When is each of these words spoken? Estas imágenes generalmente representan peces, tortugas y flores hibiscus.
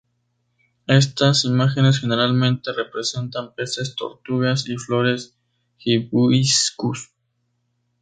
Estas 0.87 1.45
imágenes 1.45 1.99
generalmente 1.99 2.73
representan 2.73 3.53
peces, 3.53 3.93
tortugas 3.95 4.67
y 4.67 4.75
flores 4.77 5.37
hibiscus. 5.77 7.11